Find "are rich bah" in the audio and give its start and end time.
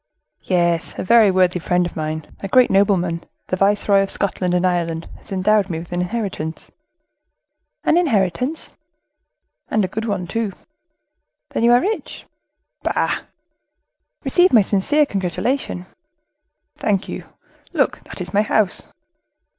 11.71-13.19